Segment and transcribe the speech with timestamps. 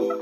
[0.00, 0.16] Hello,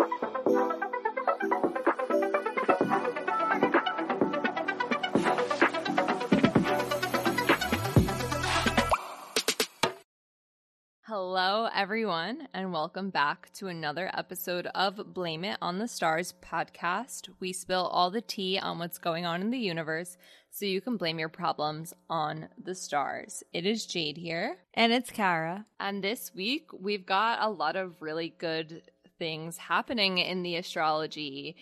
[11.72, 17.29] everyone, and welcome back to another episode of Blame It on the Stars podcast.
[17.39, 20.17] We spill all the tea on what's going on in the universe
[20.51, 23.45] so you can blame your problems on the stars.
[23.53, 24.57] It is Jade here.
[24.75, 25.67] And it's Kara.
[25.79, 28.83] And this week, we've got a lot of really good
[29.19, 31.56] things happening in the astrology.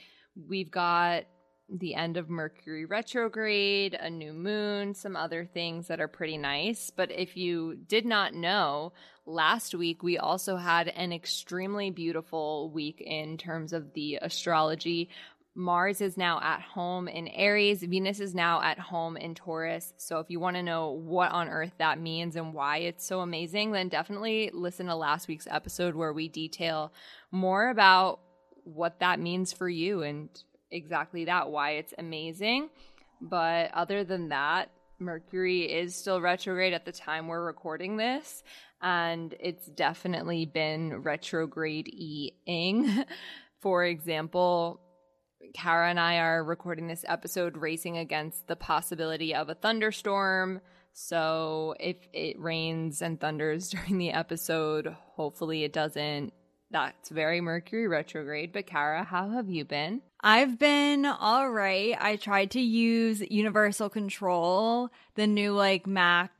[0.48, 1.24] We've got
[1.68, 6.90] the end of Mercury retrograde, a new moon, some other things that are pretty nice.
[6.90, 8.92] But if you did not know,
[9.24, 15.08] last week we also had an extremely beautiful week in terms of the astrology.
[15.56, 19.94] Mars is now at home in Aries, Venus is now at home in Taurus.
[19.96, 23.20] So if you want to know what on earth that means and why it's so
[23.20, 26.92] amazing, then definitely listen to last week's episode where we detail
[27.30, 28.20] more about
[28.64, 30.28] what that means for you and
[30.70, 32.68] exactly that, why it's amazing.
[33.22, 38.42] But other than that, Mercury is still retrograde at the time we're recording this,
[38.82, 41.88] and it's definitely been retrograde
[42.46, 43.04] ing.
[43.60, 44.80] For example,
[45.54, 50.60] Kara and I are recording this episode racing against the possibility of a thunderstorm.
[50.92, 56.32] So if it rains and thunders during the episode, hopefully it doesn't.
[56.70, 58.52] That's very Mercury retrograde.
[58.52, 60.02] But Kara, how have you been?
[60.20, 61.96] I've been all right.
[62.00, 66.32] I tried to use Universal Control, the new like Mac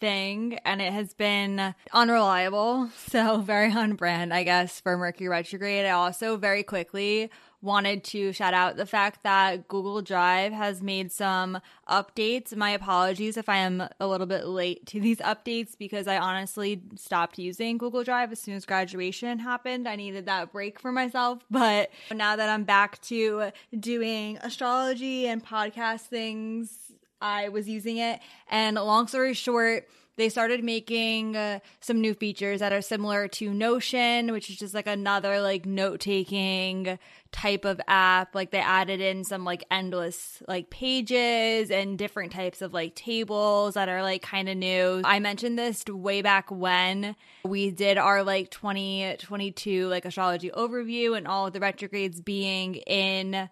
[0.00, 2.90] thing, and it has been unreliable.
[3.10, 5.84] So, very on brand, I guess, for Mercury retrograde.
[5.84, 7.30] I also very quickly
[7.62, 12.54] wanted to shout out the fact that Google Drive has made some updates.
[12.56, 16.82] My apologies if I am a little bit late to these updates because I honestly
[16.96, 19.88] stopped using Google Drive as soon as graduation happened.
[19.88, 21.44] I needed that break for myself.
[21.60, 28.20] But now that I'm back to doing astrology and podcast things, I was using it.
[28.48, 29.86] And long story short,
[30.20, 34.74] they started making uh, some new features that are similar to Notion, which is just
[34.74, 36.98] like another like note taking
[37.32, 38.34] type of app.
[38.34, 43.74] Like they added in some like endless like pages and different types of like tables
[43.74, 45.00] that are like kind of new.
[45.04, 51.26] I mentioned this way back when we did our like 2022 like astrology overview and
[51.26, 53.48] all of the retrogrades being in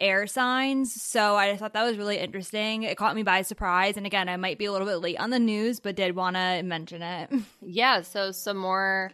[0.00, 1.00] air signs.
[1.00, 2.84] So I just thought that was really interesting.
[2.84, 3.96] It caught me by surprise.
[3.96, 6.36] And again, I might be a little bit late on the news, but did want
[6.36, 7.30] to mention it.
[7.62, 8.02] Yeah.
[8.02, 9.12] So some more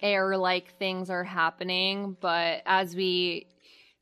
[0.00, 2.16] air like things are happening.
[2.20, 3.46] But as we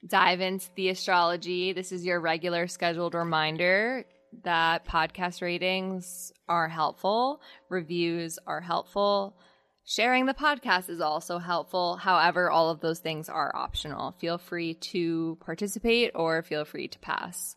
[0.07, 4.05] dive into the astrology, this is your regular scheduled reminder
[4.45, 9.37] that podcast ratings are helpful, reviews are helpful
[9.85, 11.97] Sharing the podcast is also helpful.
[11.97, 14.13] However, all of those things are optional.
[14.13, 17.57] Feel free to participate or feel free to pass.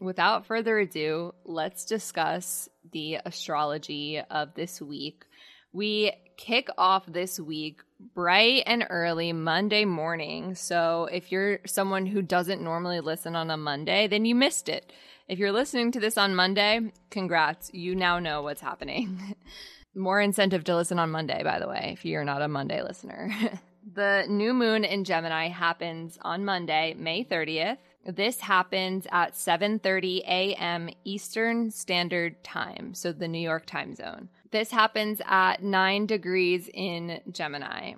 [0.00, 5.24] without further ado, let's discuss the astrology of this week.
[5.72, 7.82] We kick off this week
[8.14, 10.54] bright and early Monday morning.
[10.54, 14.92] So if you're someone who doesn't normally listen on a Monday, then you missed it.
[15.28, 16.80] If you're listening to this on Monday,
[17.10, 17.70] congrats.
[17.72, 19.36] You now know what's happening.
[19.94, 23.30] More incentive to listen on Monday, by the way, if you're not a Monday listener.
[23.94, 27.78] the new moon in Gemini happens on Monday, May 30th.
[28.06, 30.88] This happens at 7:30 a.m.
[31.04, 34.30] Eastern Standard Time, so the New York time zone.
[34.50, 37.94] This happens at 9 degrees in Gemini.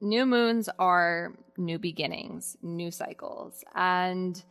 [0.00, 4.42] New moons are new beginnings, new cycles, and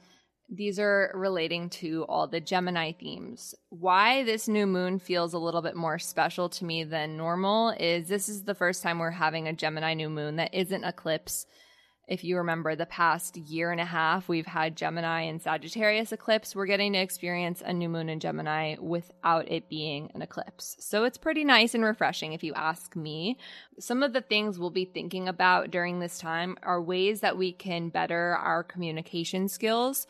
[0.51, 3.56] these are relating to all the Gemini themes.
[3.69, 8.07] Why this new moon feels a little bit more special to me than normal is
[8.07, 11.45] this is the first time we're having a Gemini new moon that isn't eclipse
[12.09, 16.56] if you remember the past year and a half, we've had Gemini and Sagittarius eclipse.
[16.56, 20.75] We're getting to experience a new moon in Gemini without it being an eclipse.
[20.79, 23.38] So it's pretty nice and refreshing if you ask me.
[23.79, 27.51] Some of the things we'll be thinking about during this time are ways that we
[27.51, 30.07] can better our communication skills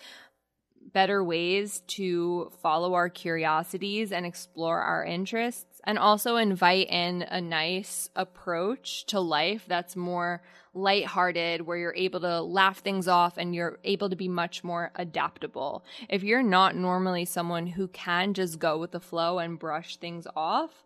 [0.94, 7.42] better ways to follow our curiosities and explore our interests and also invite in a
[7.42, 10.42] nice approach to life that's more
[10.74, 14.92] lighthearted, where you're able to laugh things off and you're able to be much more
[14.96, 15.84] adaptable.
[16.10, 20.28] If you're not normally someone who can just go with the flow and brush things
[20.36, 20.84] off,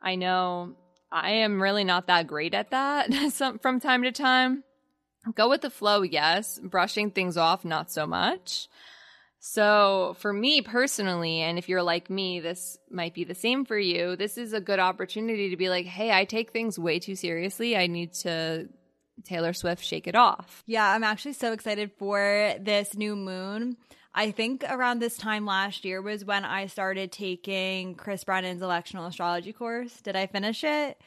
[0.00, 0.74] I know
[1.10, 3.12] I am really not that great at that
[3.62, 4.64] from time to time.
[5.34, 6.58] Go with the flow, yes.
[6.62, 8.68] Brushing things off, not so much.
[9.44, 13.76] So, for me personally, and if you're like me, this might be the same for
[13.76, 14.14] you.
[14.14, 17.76] This is a good opportunity to be like, hey, I take things way too seriously.
[17.76, 18.68] I need to
[19.24, 20.62] Taylor Swift shake it off.
[20.64, 23.78] Yeah, I'm actually so excited for this new moon.
[24.14, 29.08] I think around this time last year was when I started taking Chris Brennan's electional
[29.08, 30.00] astrology course.
[30.02, 31.00] Did I finish it?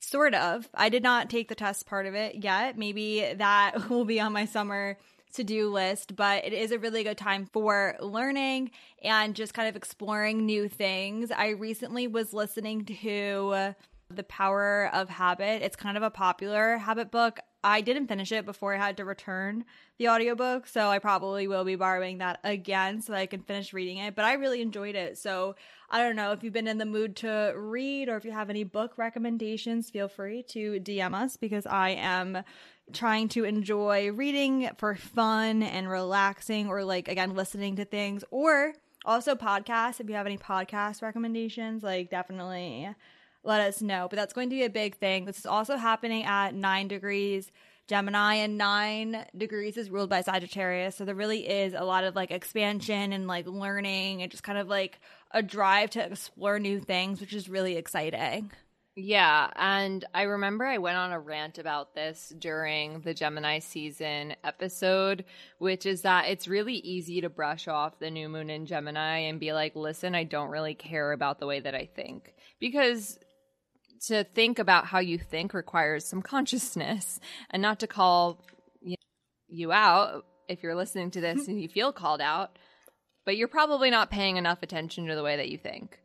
[0.00, 0.68] Sort of.
[0.74, 2.76] I did not take the test part of it yet.
[2.76, 4.98] Maybe that will be on my summer
[5.34, 8.70] to do list, but it is a really good time for learning
[9.02, 11.30] and just kind of exploring new things.
[11.30, 13.74] I recently was listening to
[14.08, 15.62] The Power of Habit.
[15.62, 17.40] It's kind of a popular habit book.
[17.66, 19.64] I didn't finish it before I had to return
[19.98, 23.72] the audiobook, so I probably will be borrowing that again so that I can finish
[23.72, 24.14] reading it.
[24.14, 25.18] But I really enjoyed it.
[25.18, 25.56] So
[25.90, 28.50] I don't know if you've been in the mood to read or if you have
[28.50, 32.44] any book recommendations, feel free to DM us because I am
[32.92, 38.74] trying to enjoy reading for fun and relaxing or like again listening to things or
[39.04, 42.88] also podcasts if you have any podcast recommendations like definitely
[43.46, 44.06] let us know.
[44.10, 45.24] But that's going to be a big thing.
[45.24, 47.50] This is also happening at 9 degrees
[47.86, 50.96] Gemini and 9 degrees is ruled by Sagittarius.
[50.96, 54.58] So there really is a lot of like expansion and like learning and just kind
[54.58, 54.98] of like
[55.30, 58.50] a drive to explore new things which is really exciting.
[58.98, 64.34] Yeah, and I remember I went on a rant about this during the Gemini season
[64.42, 65.26] episode,
[65.58, 69.38] which is that it's really easy to brush off the new moon in Gemini and
[69.38, 72.32] be like, listen, I don't really care about the way that I think.
[72.58, 73.18] Because
[74.06, 77.20] to think about how you think requires some consciousness
[77.50, 78.44] and not to call
[79.48, 82.58] you out if you're listening to this and you feel called out,
[83.24, 86.00] but you're probably not paying enough attention to the way that you think.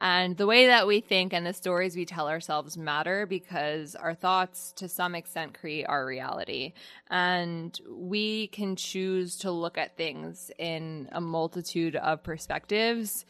[0.00, 4.14] And the way that we think and the stories we tell ourselves matter because our
[4.14, 6.74] thoughts, to some extent, create our reality.
[7.08, 13.24] And we can choose to look at things in a multitude of perspectives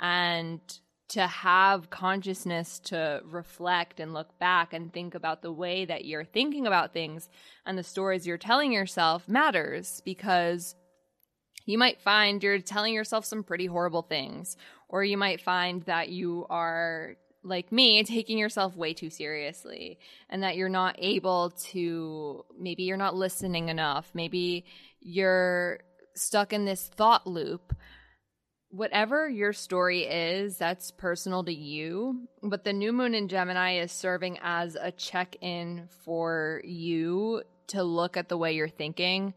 [0.00, 0.60] and
[1.08, 6.24] to have consciousness to reflect and look back and think about the way that you're
[6.24, 7.28] thinking about things
[7.64, 10.74] and the stories you're telling yourself matters because
[11.64, 14.56] you might find you're telling yourself some pretty horrible things
[14.88, 19.98] or you might find that you are like me taking yourself way too seriously
[20.28, 24.64] and that you're not able to maybe you're not listening enough maybe
[25.00, 25.78] you're
[26.14, 27.74] stuck in this thought loop
[28.70, 33.92] whatever your story is that's personal to you but the new moon in gemini is
[33.92, 39.34] serving as a check-in for you to look at the way you're thinking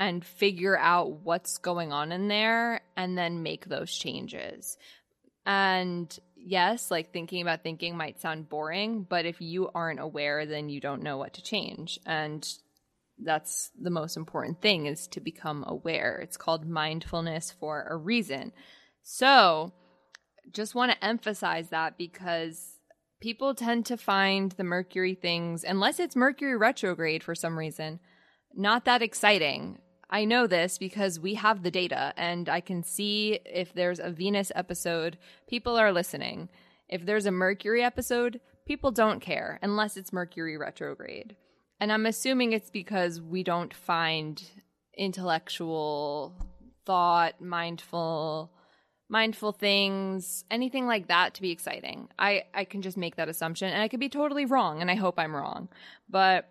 [0.00, 4.78] and figure out what's going on in there and then make those changes.
[5.44, 10.70] And yes, like thinking about thinking might sound boring, but if you aren't aware, then
[10.70, 12.00] you don't know what to change.
[12.06, 12.48] And
[13.22, 16.18] that's the most important thing is to become aware.
[16.22, 18.52] It's called mindfulness for a reason.
[19.02, 19.72] So,
[20.52, 22.78] just want to emphasize that because
[23.20, 28.00] people tend to find the Mercury things, unless it's Mercury retrograde for some reason,
[28.54, 29.78] not that exciting.
[30.08, 34.10] I know this because we have the data and I can see if there's a
[34.10, 36.48] Venus episode, people are listening.
[36.88, 41.36] If there's a Mercury episode, people don't care unless it's Mercury retrograde.
[41.80, 44.42] And I'm assuming it's because we don't find
[44.96, 46.36] intellectual
[46.84, 48.52] thought, mindful
[49.08, 52.08] mindful things, anything like that to be exciting.
[52.18, 54.94] I I can just make that assumption and I could be totally wrong and I
[54.94, 55.68] hope I'm wrong.
[56.08, 56.48] But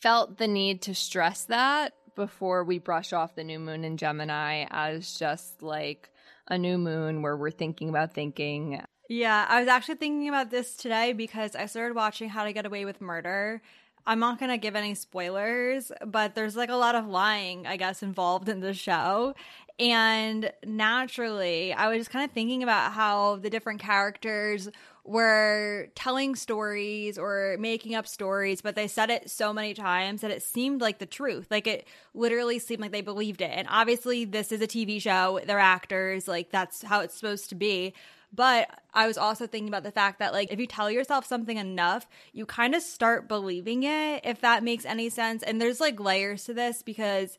[0.00, 4.66] felt the need to stress that before we brush off the new moon in Gemini
[4.70, 6.10] as just like
[6.48, 8.82] a new moon where we're thinking about thinking.
[9.08, 12.66] Yeah, I was actually thinking about this today because I started watching How to Get
[12.66, 13.62] Away with Murder.
[14.06, 17.76] I'm not going to give any spoilers, but there's like a lot of lying, I
[17.76, 19.34] guess, involved in the show.
[19.78, 24.68] And naturally, I was just kind of thinking about how the different characters
[25.04, 30.30] were telling stories or making up stories, but they said it so many times that
[30.30, 31.46] it seemed like the truth.
[31.50, 33.50] Like it literally seemed like they believed it.
[33.54, 37.54] And obviously, this is a TV show, they're actors, like that's how it's supposed to
[37.54, 37.94] be.
[38.32, 41.56] But I was also thinking about the fact that, like, if you tell yourself something
[41.56, 45.42] enough, you kind of start believing it, if that makes any sense.
[45.42, 47.38] And there's like layers to this because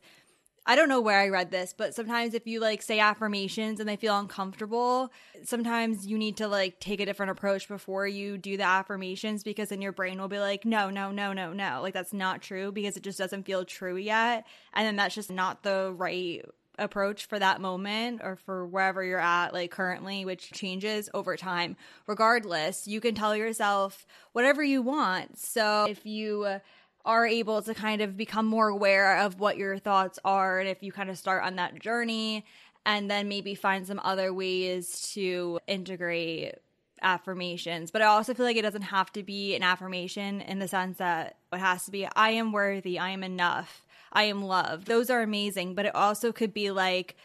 [0.64, 3.88] I don't know where I read this, but sometimes if you like say affirmations and
[3.88, 5.10] they feel uncomfortable,
[5.42, 9.70] sometimes you need to like take a different approach before you do the affirmations because
[9.70, 11.80] then your brain will be like, no, no, no, no, no.
[11.82, 14.46] Like that's not true because it just doesn't feel true yet.
[14.72, 16.44] And then that's just not the right
[16.82, 21.76] approach for that moment or for wherever you're at like currently which changes over time.
[22.06, 25.38] Regardless you can tell yourself whatever you want.
[25.38, 26.60] So if you
[27.04, 30.82] are able to kind of become more aware of what your thoughts are and if
[30.82, 32.44] you kind of start on that journey
[32.84, 36.54] and then maybe find some other ways to integrate
[37.00, 37.90] affirmations.
[37.90, 40.98] But i also feel like it doesn't have to be an affirmation in the sense
[40.98, 42.98] that it has to be i am worthy.
[42.98, 47.16] I am enough i am loved those are amazing but it also could be like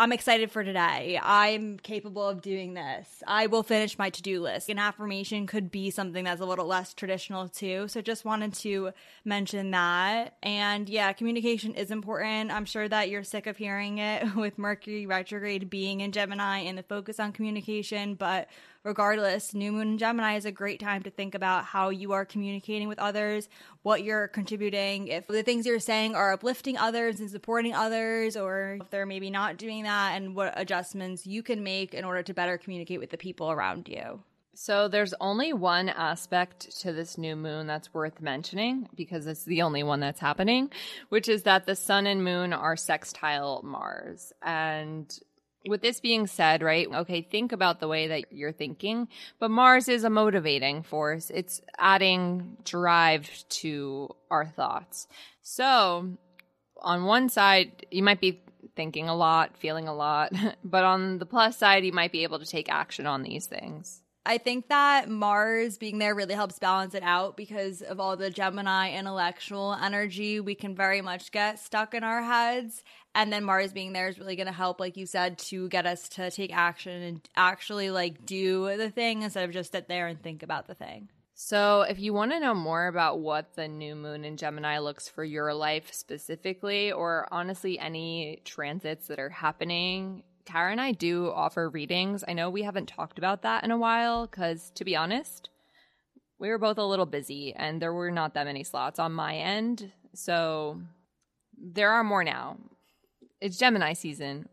[0.00, 1.18] I'm excited for today.
[1.20, 3.20] I'm capable of doing this.
[3.26, 4.68] I will finish my to do list.
[4.68, 7.88] An affirmation could be something that's a little less traditional too.
[7.88, 8.92] So just wanted to
[9.24, 10.36] mention that.
[10.40, 12.52] And yeah, communication is important.
[12.52, 16.78] I'm sure that you're sick of hearing it with Mercury retrograde being in Gemini and
[16.78, 18.46] the focus on communication, but
[18.84, 22.24] regardless, new moon in Gemini is a great time to think about how you are
[22.24, 23.48] communicating with others,
[23.82, 28.78] what you're contributing, if the things you're saying are uplifting others and supporting others, or
[28.80, 32.34] if they're maybe not doing that, and what adjustments you can make in order to
[32.34, 34.20] better communicate with the people around you.
[34.60, 39.62] So there's only one aspect to this new moon that's worth mentioning because it's the
[39.62, 40.72] only one that's happening,
[41.10, 44.32] which is that the sun and moon are sextile Mars.
[44.42, 45.16] And
[45.66, 46.86] with this being said, right?
[46.92, 51.30] Okay, think about the way that you're thinking, but Mars is a motivating force.
[51.34, 55.06] It's adding drive to our thoughts.
[55.42, 56.16] So,
[56.80, 58.42] on one side, you might be
[58.76, 60.32] thinking a lot, feeling a lot,
[60.64, 64.02] but on the plus side, you might be able to take action on these things.
[64.28, 68.28] I think that Mars being there really helps balance it out because of all the
[68.28, 70.38] Gemini intellectual energy.
[70.38, 72.84] We can very much get stuck in our heads.
[73.14, 75.86] And then Mars being there is really going to help, like you said, to get
[75.86, 80.08] us to take action and actually like do the thing instead of just sit there
[80.08, 81.08] and think about the thing.
[81.32, 85.08] So, if you want to know more about what the new moon in Gemini looks
[85.08, 91.30] for your life specifically, or honestly, any transits that are happening Kara and I do
[91.30, 92.24] offer readings.
[92.26, 95.50] I know we haven't talked about that in a while because, to be honest,
[96.38, 99.36] we were both a little busy and there were not that many slots on my
[99.36, 99.92] end.
[100.14, 100.80] So
[101.60, 102.56] there are more now.
[103.42, 104.48] It's Gemini season.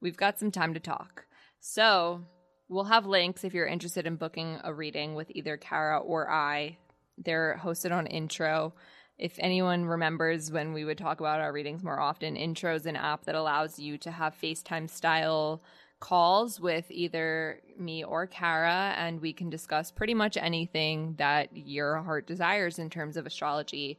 [0.00, 1.26] We've got some time to talk.
[1.60, 2.24] So
[2.68, 6.76] we'll have links if you're interested in booking a reading with either Kara or I.
[7.18, 8.74] They're hosted on Intro
[9.18, 12.96] if anyone remembers when we would talk about our readings more often, Intro is an
[12.96, 15.62] app that allows you to have FaceTime style
[16.00, 22.02] calls with either me or Kara, and we can discuss pretty much anything that your
[22.02, 23.98] heart desires in terms of astrology.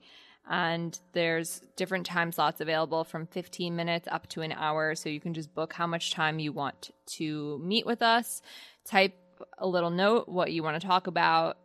[0.49, 4.95] And there's different time slots available from 15 minutes up to an hour.
[4.95, 8.41] So you can just book how much time you want to meet with us,
[8.85, 9.15] type
[9.57, 11.57] a little note, what you want to talk about,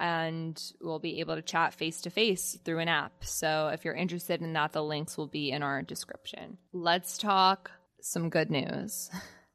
[0.00, 3.12] and we'll be able to chat face to face through an app.
[3.20, 6.56] So if you're interested in that, the links will be in our description.
[6.72, 9.10] Let's talk some good news.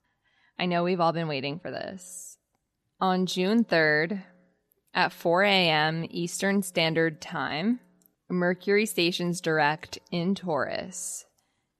[0.59, 2.37] I know we've all been waiting for this.
[3.01, 4.21] On June 3rd
[4.93, 6.05] at 4 a.m.
[6.11, 7.79] Eastern Standard Time,
[8.29, 11.25] Mercury stations direct in Taurus,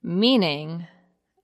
[0.01, 0.87] meaning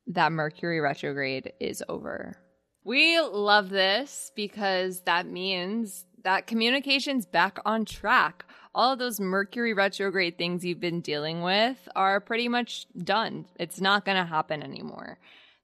[0.08, 2.36] that Mercury retrograde is over.
[2.84, 8.46] We love this because that means that communication's back on track.
[8.74, 13.46] All of those Mercury retrograde things you've been dealing with are pretty much done.
[13.60, 15.18] It's not going to happen anymore.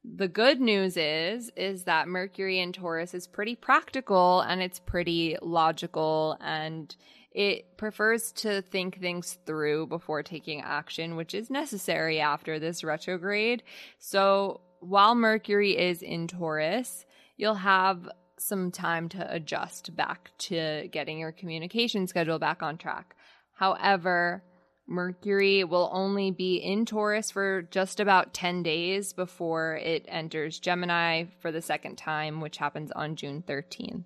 [0.04, 5.38] The good news is is that Mercury in Taurus is pretty practical and it's pretty
[5.42, 6.96] logical and
[7.32, 13.62] it prefers to think things through before taking action, which is necessary after this retrograde.
[14.00, 21.20] So, while Mercury is in Taurus, you'll have some time to adjust back to getting
[21.20, 23.16] your communication schedule back on track.
[23.54, 24.44] However,
[24.88, 31.26] Mercury will only be in Taurus for just about 10 days before it enters Gemini
[31.40, 34.06] for the second time, which happens on June 13th.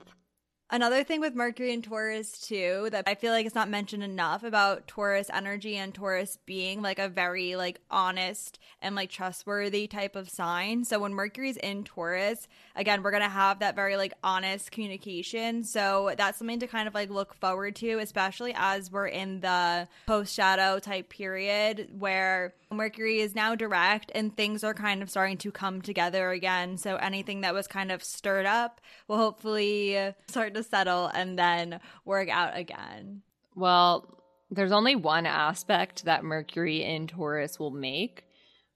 [0.74, 4.42] Another thing with Mercury and Taurus too that I feel like it's not mentioned enough
[4.42, 10.16] about Taurus energy and Taurus being like a very like honest and like trustworthy type
[10.16, 10.86] of sign.
[10.86, 15.66] So when Mercury's in Taurus, again, we're going to have that very like honest communication.
[15.66, 19.90] So that's something to kind of like look forward to, especially as we're in the
[20.08, 25.38] post shadow type period where Mercury is now direct and things are kind of starting
[25.40, 26.78] to come together again.
[26.78, 31.80] So anything that was kind of stirred up will hopefully start to settle and then
[32.06, 33.22] work out again?
[33.56, 34.18] Well,
[34.50, 38.26] there's only one aspect that Mercury in Taurus will make,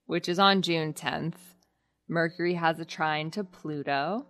[0.05, 1.35] which is on June 10th.
[2.07, 4.25] Mercury has a trine to Pluto.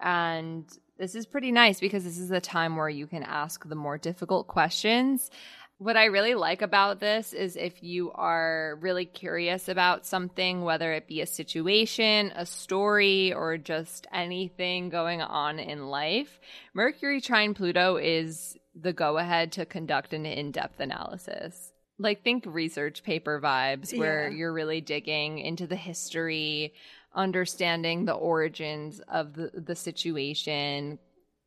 [0.00, 3.74] And this is pretty nice because this is a time where you can ask the
[3.74, 5.30] more difficult questions.
[5.78, 10.92] What I really like about this is if you are really curious about something, whether
[10.92, 16.40] it be a situation, a story, or just anything going on in life,
[16.74, 21.72] Mercury trine Pluto is the go ahead to conduct an in depth analysis.
[21.96, 24.36] Like, think research paper vibes where Yeah.
[24.36, 26.74] you're really digging into the history,
[27.14, 30.98] understanding the origins of the, the situation,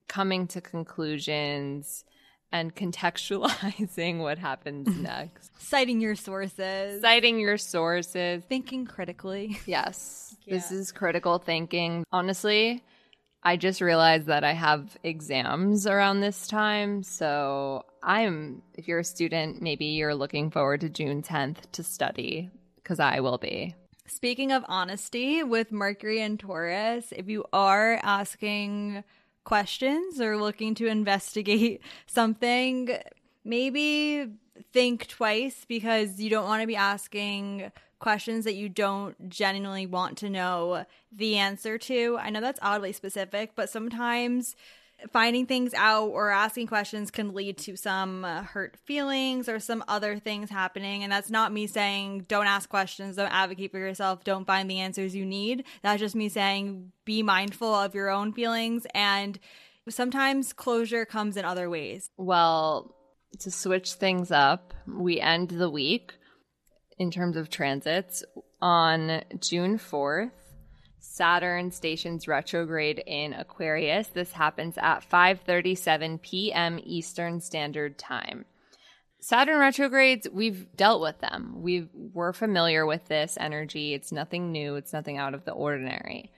[0.07, 2.05] coming to conclusions,
[2.51, 5.51] and contextualizing what happens next.
[5.61, 8.43] Citing your sources, Citing your sources.
[8.49, 9.59] thinking critically.
[9.65, 12.03] Yes, this is critical thinking.
[12.11, 12.83] Honestly,
[13.43, 17.03] I just realized that I have exams around this time.
[17.03, 22.49] So I'm, if you're a student, maybe you're looking forward to June 10th to study
[22.75, 23.75] because I will be.
[24.07, 29.03] Speaking of honesty with Mercury and Taurus, if you are asking
[29.43, 32.97] questions or looking to investigate something,
[33.43, 34.27] maybe
[34.73, 40.17] think twice because you don't want to be asking questions that you don't genuinely want
[40.17, 42.17] to know the answer to.
[42.19, 44.55] I know that's oddly specific, but sometimes
[45.11, 49.83] finding things out or asking questions can lead to some uh, hurt feelings or some
[49.87, 51.03] other things happening.
[51.03, 54.79] And that's not me saying don't ask questions, don't advocate for yourself, don't find the
[54.79, 55.65] answers you need.
[55.81, 58.85] That's just me saying be mindful of your own feelings.
[58.93, 59.39] And
[59.89, 62.09] sometimes closure comes in other ways.
[62.17, 62.95] Well,
[63.39, 66.13] to switch things up, we end the week
[66.97, 68.23] in terms of transits
[68.61, 70.31] on June 4th.
[71.01, 74.07] Saturn stations retrograde in Aquarius.
[74.07, 76.79] This happens at 5:37 p.m.
[76.83, 78.45] Eastern Standard Time.
[79.19, 81.61] Saturn retrogrades, we've dealt with them.
[81.61, 83.93] we we're familiar with this energy.
[83.93, 86.31] It's nothing new, it's nothing out of the ordinary.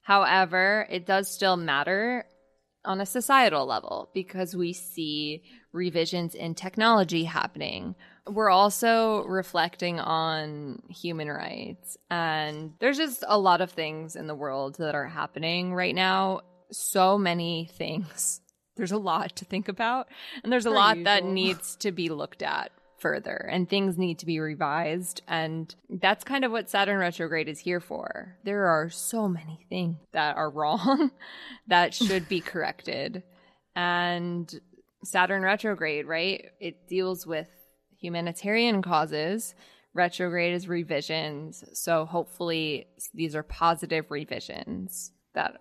[0.00, 2.24] However, it does still matter
[2.84, 5.42] on a societal level because we see
[5.72, 7.94] revisions in technology happening.
[8.28, 11.96] We're also reflecting on human rights.
[12.10, 16.40] And there's just a lot of things in the world that are happening right now.
[16.72, 18.40] So many things.
[18.76, 20.08] There's a lot to think about.
[20.44, 24.18] And there's a Per lot that needs to be looked at further and things need
[24.18, 25.22] to be revised.
[25.28, 28.36] And that's kind of what Saturn retrograde is here for.
[28.44, 31.10] There are so many things that are wrong
[31.68, 33.22] that should be corrected.
[33.74, 34.52] And
[35.04, 36.46] Saturn retrograde, right?
[36.60, 37.48] It deals with
[38.06, 39.54] humanitarian causes.
[39.92, 41.64] Retrograde is revisions.
[41.72, 45.60] So hopefully these are positive revisions that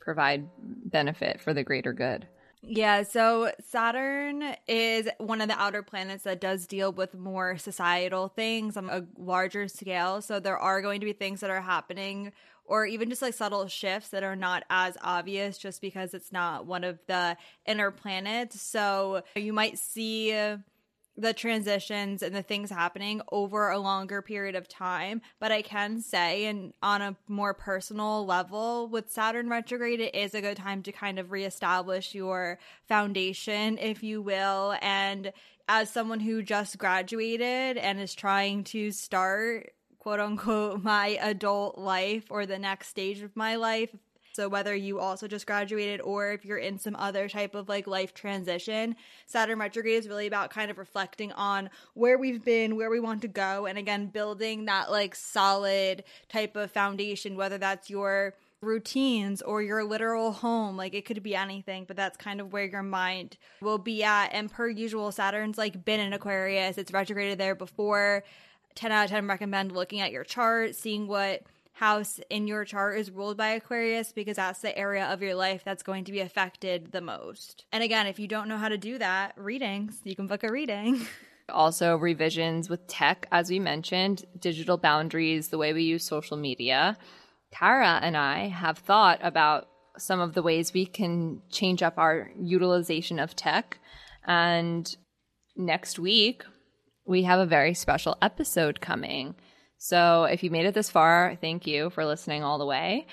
[0.00, 2.26] provide benefit for the greater good.
[2.64, 8.28] Yeah, so Saturn is one of the outer planets that does deal with more societal
[8.28, 10.22] things on a larger scale.
[10.22, 12.32] So there are going to be things that are happening
[12.64, 16.64] or even just like subtle shifts that are not as obvious just because it's not
[16.64, 18.62] one of the inner planets.
[18.62, 20.30] So you might see
[21.16, 25.20] the transitions and the things happening over a longer period of time.
[25.38, 30.34] But I can say, and on a more personal level, with Saturn retrograde, it is
[30.34, 34.74] a good time to kind of reestablish your foundation, if you will.
[34.80, 35.32] And
[35.68, 42.24] as someone who just graduated and is trying to start, quote unquote, my adult life
[42.30, 43.90] or the next stage of my life,
[44.32, 47.86] so whether you also just graduated or if you're in some other type of like
[47.86, 52.90] life transition, Saturn retrograde is really about kind of reflecting on where we've been, where
[52.90, 57.90] we want to go, and again building that like solid type of foundation, whether that's
[57.90, 60.76] your routines or your literal home.
[60.76, 64.28] Like it could be anything, but that's kind of where your mind will be at.
[64.32, 68.24] And per usual, Saturn's like been in Aquarius, it's retrograded there before.
[68.74, 72.98] 10 out of 10 recommend looking at your chart, seeing what house in your chart
[72.98, 76.20] is ruled by Aquarius because that's the area of your life that's going to be
[76.20, 77.64] affected the most.
[77.72, 80.52] And again, if you don't know how to do that, readings, you can book a
[80.52, 81.06] reading.
[81.48, 86.96] Also, revisions with tech, as we mentioned, digital boundaries, the way we use social media.
[87.50, 92.30] Kara and I have thought about some of the ways we can change up our
[92.40, 93.78] utilization of tech.
[94.24, 94.96] And
[95.56, 96.44] next week,
[97.04, 99.34] we have a very special episode coming.
[99.84, 103.08] So if you made it this far, thank you for listening all the way.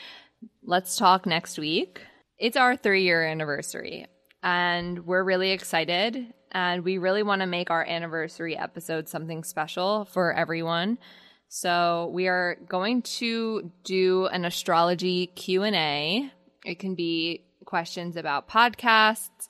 [0.64, 2.00] Let's talk next week.
[2.38, 4.06] It's our three year anniversary,
[4.44, 6.32] and we're really excited.
[6.52, 11.00] And we really want to make our anniversary episode something special for everyone.
[11.48, 16.32] So we are going to do an astrology Q&A.
[16.66, 19.48] It can be questions about podcasts,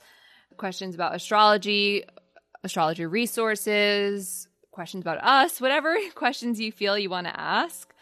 [0.56, 2.02] questions about astrology,
[2.64, 4.48] astrology resources,
[4.80, 7.92] questions about us, whatever questions you feel you want to ask,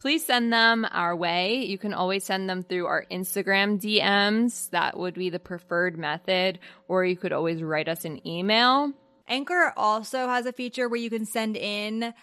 [0.00, 1.64] please send them our way.
[1.64, 4.70] You can always send them through our Instagram DMs.
[4.70, 8.92] That would be the preferred method, or you could always write us an email.
[9.26, 12.14] Anchor also has a feature where you can send in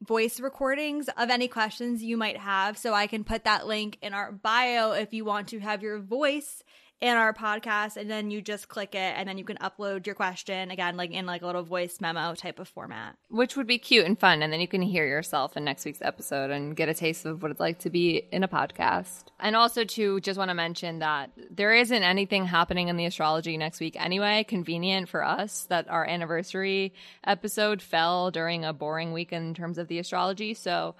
[0.00, 2.78] voice recordings of any questions you might have.
[2.78, 5.98] So I can put that link in our bio if you want to have your
[5.98, 6.62] voice
[7.00, 10.14] in our podcast and then you just click it and then you can upload your
[10.14, 13.16] question again like in like a little voice memo type of format.
[13.28, 16.00] Which would be cute and fun and then you can hear yourself in next week's
[16.00, 19.24] episode and get a taste of what it's like to be in a podcast.
[19.38, 23.58] And also to just want to mention that there isn't anything happening in the astrology
[23.58, 29.34] next week anyway convenient for us that our anniversary episode fell during a boring week
[29.34, 30.54] in terms of the astrology.
[30.54, 30.94] So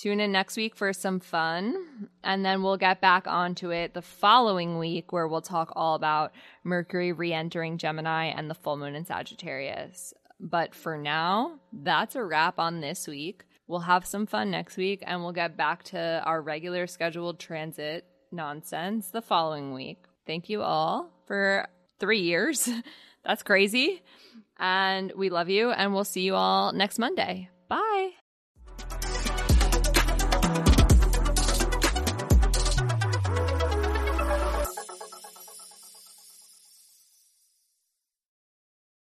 [0.00, 4.00] Tune in next week for some fun, and then we'll get back onto it the
[4.00, 6.32] following week where we'll talk all about
[6.64, 10.14] Mercury re entering Gemini and the full moon in Sagittarius.
[10.40, 13.44] But for now, that's a wrap on this week.
[13.66, 18.06] We'll have some fun next week, and we'll get back to our regular scheduled transit
[18.32, 20.06] nonsense the following week.
[20.26, 22.70] Thank you all for three years.
[23.26, 24.02] That's crazy.
[24.58, 27.50] And we love you, and we'll see you all next Monday.
[27.68, 28.12] Bye.